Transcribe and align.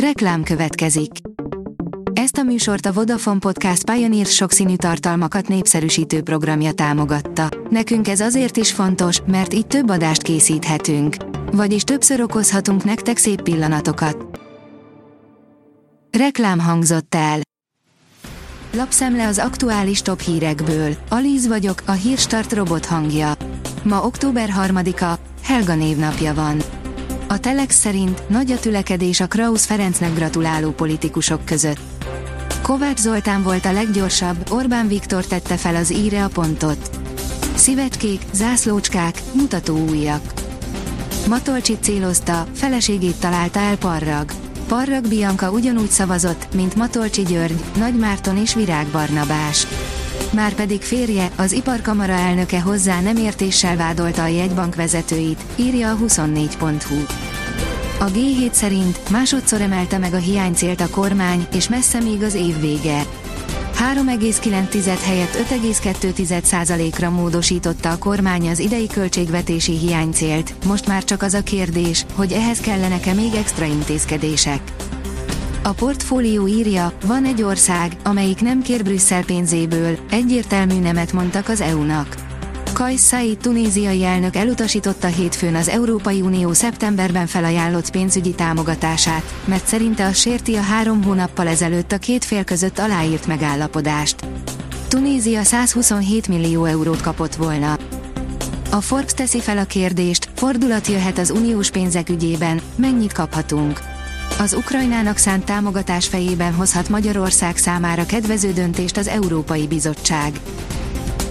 Reklám 0.00 0.42
következik. 0.42 1.10
Ezt 2.12 2.36
a 2.36 2.42
műsort 2.42 2.86
a 2.86 2.92
Vodafone 2.92 3.38
Podcast 3.38 3.90
Pioneer 3.90 4.26
sokszínű 4.26 4.76
tartalmakat 4.76 5.48
népszerűsítő 5.48 6.22
programja 6.22 6.72
támogatta. 6.72 7.48
Nekünk 7.70 8.08
ez 8.08 8.20
azért 8.20 8.56
is 8.56 8.72
fontos, 8.72 9.20
mert 9.26 9.54
így 9.54 9.66
több 9.66 9.90
adást 9.90 10.22
készíthetünk. 10.22 11.16
Vagyis 11.52 11.82
többször 11.82 12.20
okozhatunk 12.20 12.84
nektek 12.84 13.16
szép 13.16 13.42
pillanatokat. 13.42 14.40
Reklám 16.18 16.58
hangzott 16.58 17.14
el. 17.14 17.40
Lapszemle 18.72 19.26
az 19.26 19.38
aktuális 19.38 20.02
top 20.02 20.20
hírekből. 20.20 20.96
Alíz 21.08 21.46
vagyok, 21.46 21.82
a 21.86 21.92
hírstart 21.92 22.52
robot 22.52 22.86
hangja. 22.86 23.32
Ma 23.82 24.04
október 24.04 24.50
3-a, 24.58 25.14
Helga 25.42 25.74
névnapja 25.74 26.34
van. 26.34 26.75
A 27.28 27.38
Telex 27.38 27.76
szerint 27.76 28.28
nagy 28.28 28.50
a 28.50 28.58
tülekedés 28.58 29.20
a 29.20 29.26
Krausz 29.26 29.64
Ferencnek 29.64 30.14
gratuláló 30.14 30.70
politikusok 30.70 31.44
között. 31.44 31.80
Kovács 32.62 32.98
Zoltán 32.98 33.42
volt 33.42 33.64
a 33.64 33.72
leggyorsabb, 33.72 34.50
Orbán 34.50 34.88
Viktor 34.88 35.24
tette 35.24 35.56
fel 35.56 35.76
az 35.76 35.92
íre 35.92 36.24
a 36.24 36.28
pontot. 36.28 36.90
Szívecskék, 37.54 38.20
zászlócskák, 38.32 39.22
mutató 39.32 39.78
újak. 39.88 40.32
Matolcsit 41.28 41.82
célozta, 41.82 42.46
feleségét 42.54 43.20
találta 43.20 43.58
el 43.58 43.76
Parrag. 43.76 44.30
Parrag 44.68 45.08
Bianca 45.08 45.50
ugyanúgy 45.50 45.90
szavazott, 45.90 46.54
mint 46.54 46.74
Matolcsi 46.74 47.22
György, 47.22 47.64
Nagy 47.78 47.94
Márton 47.94 48.36
és 48.36 48.54
Virág 48.54 48.86
Barnabás. 48.86 49.66
Márpedig 50.32 50.82
férje, 50.82 51.30
az 51.36 51.52
iparkamara 51.52 52.12
elnöke 52.12 52.60
hozzá 52.60 53.00
nem 53.00 53.16
értéssel 53.16 53.76
vádolta 53.76 54.22
a 54.22 54.26
jegybank 54.26 54.74
vezetőit, 54.74 55.40
írja 55.56 55.90
a 55.90 55.96
24.hu. 55.96 56.96
A 57.98 58.10
G7 58.10 58.52
szerint 58.52 59.10
másodszor 59.10 59.60
emelte 59.60 59.98
meg 59.98 60.14
a 60.14 60.18
hiánycélt 60.18 60.80
a 60.80 60.88
kormány, 60.90 61.46
és 61.54 61.68
messze 61.68 62.00
még 62.00 62.22
az 62.22 62.34
év 62.34 62.60
vége. 62.60 63.06
3,9 63.94 64.98
helyett 65.04 65.34
5,2%-ra 65.34 67.10
módosította 67.10 67.90
a 67.90 67.98
kormány 67.98 68.48
az 68.48 68.58
idei 68.58 68.86
költségvetési 68.86 69.78
hiánycélt, 69.78 70.54
most 70.66 70.86
már 70.86 71.04
csak 71.04 71.22
az 71.22 71.34
a 71.34 71.42
kérdés, 71.42 72.06
hogy 72.14 72.32
ehhez 72.32 72.60
kellenek-e 72.60 73.12
még 73.12 73.34
extra 73.34 73.64
intézkedések. 73.64 74.60
A 75.66 75.72
portfólió 75.72 76.46
írja, 76.46 76.92
van 77.06 77.24
egy 77.24 77.42
ország, 77.42 77.96
amelyik 78.04 78.40
nem 78.40 78.62
kér 78.62 78.82
Brüsszel 78.82 79.24
pénzéből, 79.24 79.98
egyértelmű 80.10 80.78
nemet 80.78 81.12
mondtak 81.12 81.48
az 81.48 81.60
EU-nak. 81.60 82.14
Kais 82.72 83.00
Said 83.00 83.38
tunéziai 83.38 84.04
elnök 84.04 84.36
elutasította 84.36 85.06
hétfőn 85.06 85.54
az 85.54 85.68
Európai 85.68 86.20
Unió 86.20 86.52
szeptemberben 86.52 87.26
felajánlott 87.26 87.90
pénzügyi 87.90 88.34
támogatását, 88.34 89.34
mert 89.44 89.66
szerinte 89.66 90.04
az 90.04 90.16
sérti 90.16 90.54
a 90.54 90.60
három 90.60 91.02
hónappal 91.02 91.46
ezelőtt 91.46 91.92
a 91.92 91.98
két 91.98 92.24
fél 92.24 92.44
között 92.44 92.78
aláírt 92.78 93.26
megállapodást. 93.26 94.26
Tunézia 94.88 95.42
127 95.42 96.28
millió 96.28 96.64
eurót 96.64 97.00
kapott 97.00 97.34
volna. 97.34 97.78
A 98.70 98.80
Forbes 98.80 99.14
teszi 99.14 99.40
fel 99.40 99.58
a 99.58 99.64
kérdést, 99.64 100.28
fordulat 100.34 100.86
jöhet 100.86 101.18
az 101.18 101.30
uniós 101.30 101.70
pénzek 101.70 102.08
ügyében, 102.08 102.60
mennyit 102.76 103.12
kaphatunk. 103.12 103.95
Az 104.38 104.54
Ukrajnának 104.54 105.16
szánt 105.16 105.44
támogatás 105.44 106.06
fejében 106.06 106.54
hozhat 106.54 106.88
Magyarország 106.88 107.56
számára 107.56 108.06
kedvező 108.06 108.52
döntést 108.52 108.96
az 108.96 109.08
Európai 109.08 109.66
Bizottság. 109.66 110.40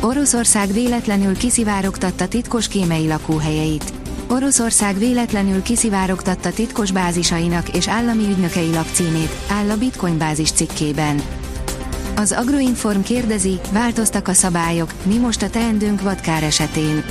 Oroszország 0.00 0.72
véletlenül 0.72 1.36
kiszivárogtatta 1.36 2.28
titkos 2.28 2.68
kémei 2.68 3.06
lakóhelyeit. 3.06 3.92
Oroszország 4.28 4.98
véletlenül 4.98 5.62
kiszivárogtatta 5.62 6.50
titkos 6.50 6.92
bázisainak 6.92 7.68
és 7.76 7.88
állami 7.88 8.22
ügynökei 8.30 8.72
lakcímét, 8.72 9.36
áll 9.48 9.70
a 9.70 9.76
Bitcoin 9.76 10.18
bázis 10.18 10.52
cikkében. 10.52 11.22
Az 12.16 12.32
Agroinform 12.32 13.00
kérdezi, 13.00 13.60
változtak 13.72 14.28
a 14.28 14.32
szabályok, 14.32 14.92
mi 15.02 15.18
most 15.18 15.42
a 15.42 15.50
teendőnk 15.50 16.02
vadkár 16.02 16.42
esetén. 16.42 17.04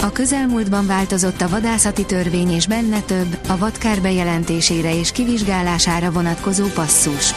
A 0.00 0.12
közelmúltban 0.12 0.86
változott 0.86 1.40
a 1.40 1.48
vadászati 1.48 2.04
törvény 2.04 2.50
és 2.50 2.66
benne 2.66 3.00
több, 3.00 3.38
a 3.48 3.56
vadkár 3.56 4.00
bejelentésére 4.00 4.98
és 4.98 5.12
kivizsgálására 5.12 6.10
vonatkozó 6.10 6.66
passzus. 6.66 7.34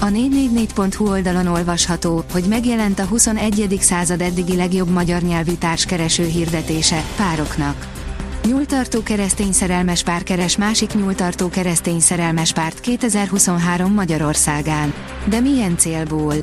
A 0.00 0.06
444.hu 0.06 1.08
oldalon 1.08 1.46
olvasható, 1.46 2.24
hogy 2.32 2.44
megjelent 2.44 2.98
a 2.98 3.04
21. 3.04 3.78
század 3.80 4.20
eddigi 4.20 4.56
legjobb 4.56 4.88
magyar 4.88 5.22
nyelvű 5.22 5.52
társkereső 5.52 6.26
hirdetése, 6.26 7.02
pároknak. 7.16 7.86
Nyúltartó 8.46 9.02
keresztény 9.02 9.52
szerelmes 9.52 10.02
pár 10.02 10.22
keres 10.22 10.56
másik 10.56 10.94
nyúltartó 10.94 11.48
keresztény 11.48 12.00
szerelmes 12.00 12.52
párt 12.52 12.80
2023 12.80 13.92
Magyarországán. 13.92 14.94
De 15.24 15.40
milyen 15.40 15.76
célból? 15.78 16.34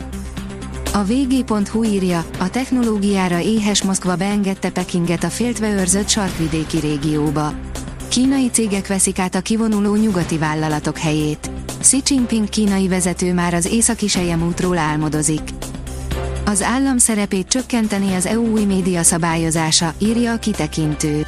A 0.95 1.03
vg.hu 1.03 1.83
írja, 1.83 2.25
a 2.39 2.49
technológiára 2.49 3.39
éhes 3.39 3.83
Moszkva 3.83 4.15
beengedte 4.15 4.69
Pekinget 4.69 5.23
a 5.23 5.29
féltve 5.29 5.73
őrzött 5.73 6.09
sarkvidéki 6.09 6.77
régióba. 6.77 7.53
Kínai 8.07 8.49
cégek 8.49 8.87
veszik 8.87 9.19
át 9.19 9.35
a 9.35 9.41
kivonuló 9.41 9.95
nyugati 9.95 10.37
vállalatok 10.37 10.97
helyét. 10.97 11.51
Xi 11.79 12.01
Jinping 12.05 12.49
kínai 12.49 12.87
vezető 12.87 13.33
már 13.33 13.53
az 13.53 13.65
északi 13.65 14.07
útról 14.47 14.77
álmodozik. 14.77 15.49
Az 16.45 16.61
állam 16.61 16.97
szerepét 16.97 17.47
csökkenteni 17.47 18.13
az 18.13 18.25
EU 18.25 18.47
új 18.47 18.63
média 18.63 19.03
szabályozása, 19.03 19.93
írja 19.97 20.33
a 20.33 20.37
kitekintő. 20.37 21.25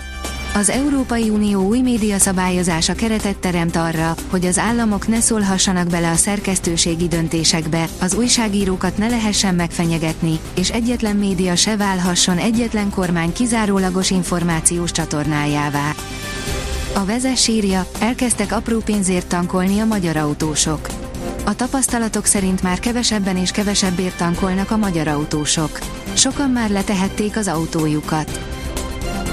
Az 0.57 0.69
Európai 0.69 1.29
Unió 1.29 1.61
új 1.67 1.79
média 1.79 2.17
szabályozása 2.17 2.93
keretet 2.93 3.37
teremt 3.37 3.75
arra, 3.75 4.15
hogy 4.29 4.45
az 4.45 4.57
államok 4.57 5.07
ne 5.07 5.19
szólhassanak 5.19 5.87
bele 5.87 6.09
a 6.09 6.15
szerkesztőségi 6.15 7.07
döntésekbe, 7.07 7.87
az 8.01 8.15
újságírókat 8.15 8.97
ne 8.97 9.07
lehessen 9.07 9.55
megfenyegetni, 9.55 10.39
és 10.55 10.69
egyetlen 10.69 11.15
média 11.15 11.55
se 11.55 11.77
válhasson 11.77 12.37
egyetlen 12.37 12.89
kormány 12.89 13.33
kizárólagos 13.33 14.09
információs 14.09 14.91
csatornájává. 14.91 15.91
A 16.93 17.05
vezes 17.05 17.47
írja, 17.47 17.87
elkezdtek 17.99 18.51
apró 18.51 18.79
pénzért 18.79 19.27
tankolni 19.27 19.79
a 19.79 19.85
magyar 19.85 20.17
autósok. 20.17 20.87
A 21.45 21.55
tapasztalatok 21.55 22.25
szerint 22.25 22.61
már 22.61 22.79
kevesebben 22.79 23.37
és 23.37 23.51
kevesebbért 23.51 24.17
tankolnak 24.17 24.71
a 24.71 24.77
magyar 24.77 25.07
autósok. 25.07 25.79
Sokan 26.13 26.49
már 26.49 26.69
letehették 26.69 27.37
az 27.37 27.47
autójukat. 27.47 28.56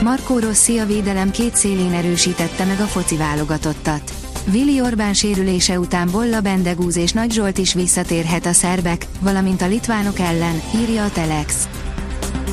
Marco 0.05 0.39
Rossi 0.39 0.79
a 0.79 0.87
védelem 0.87 1.31
két 1.31 1.57
szélén 1.57 1.93
erősítette 1.93 2.65
meg 2.65 2.81
a 2.81 2.85
foci 2.85 3.17
válogatottat. 3.17 4.13
Vili 4.47 4.81
Orbán 4.81 5.15
sérülése 5.15 5.79
után 5.79 6.09
Bolla 6.11 6.41
Bendegúz 6.41 6.97
és 6.97 7.13
Nagy 7.13 7.33
Zsolt 7.33 7.59
is 7.59 7.75
visszatérhet 7.75 8.47
a 8.47 8.53
szerbek, 8.53 9.07
valamint 9.21 9.63
a 9.63 9.67
litvánok 9.67 10.19
ellen, 10.19 10.61
írja 10.77 11.05
a 11.05 11.11
Telex. 11.11 11.69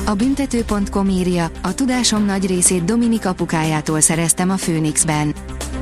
A 0.06 0.14
büntető.com 0.14 1.08
írja, 1.08 1.50
a 1.62 1.74
tudásom 1.74 2.24
nagy 2.24 2.46
részét 2.46 2.84
Dominik 2.84 3.26
apukájától 3.26 4.00
szereztem 4.00 4.50
a 4.50 4.54
Phoenixben. 4.54 5.34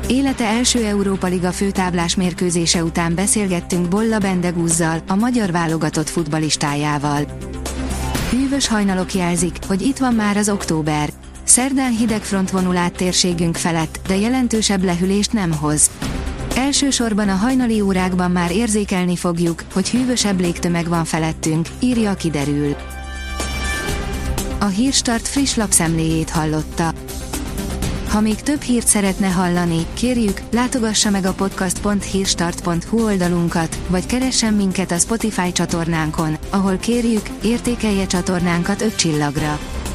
Élete 0.08 0.44
első 0.44 0.84
Európa 0.84 1.26
Liga 1.26 1.52
főtáblás 1.52 2.14
mérkőzése 2.14 2.84
után 2.84 3.14
beszélgettünk 3.14 3.88
Bolla 3.88 4.19
Bendegúzzal, 4.19 5.02
a 5.08 5.14
magyar 5.14 5.50
válogatott 5.50 6.08
futbalistájával. 6.08 7.26
Hűvös 8.31 8.69
hajnalok 8.69 9.14
jelzik, 9.14 9.56
hogy 9.66 9.82
itt 9.82 9.98
van 9.98 10.14
már 10.14 10.37
az 10.37 10.48
október. 10.48 11.10
Szerdán 11.50 11.97
hideg 11.97 12.22
front 12.22 12.50
vonul 12.50 12.77
át 12.77 12.93
térségünk 12.93 13.56
felett, 13.56 14.00
de 14.06 14.16
jelentősebb 14.16 14.84
lehűlést 14.84 15.33
nem 15.33 15.53
hoz. 15.53 15.91
Elsősorban 16.56 17.28
a 17.28 17.34
hajnali 17.34 17.81
órákban 17.81 18.31
már 18.31 18.53
érzékelni 18.53 19.16
fogjuk, 19.16 19.62
hogy 19.72 19.91
hűvösebb 19.91 20.41
légtömeg 20.41 20.88
van 20.88 21.05
felettünk, 21.05 21.69
írja 21.81 22.15
kiderül. 22.15 22.77
A 24.59 24.65
Hírstart 24.65 25.28
friss 25.28 25.55
lapszemléjét 25.55 26.31
hallotta. 26.31 26.93
Ha 28.09 28.21
még 28.21 28.43
több 28.43 28.61
hírt 28.61 28.87
szeretne 28.87 29.28
hallani, 29.28 29.87
kérjük, 29.94 30.41
látogassa 30.50 31.11
meg 31.11 31.25
a 31.25 31.32
podcast.hírstart.hu 31.32 33.05
oldalunkat, 33.05 33.79
vagy 33.88 34.06
keressen 34.06 34.55
minket 34.55 34.91
a 34.91 34.99
Spotify 34.99 35.53
csatornánkon, 35.53 36.37
ahol 36.50 36.76
kérjük, 36.76 37.29
értékelje 37.43 38.06
csatornánkat 38.06 38.82
5 38.82 38.96
csillagra. 38.96 39.58